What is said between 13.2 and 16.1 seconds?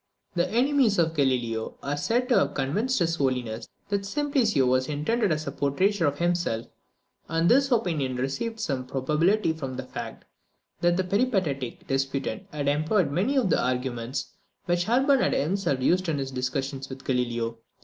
of the arguments which Urban had himself used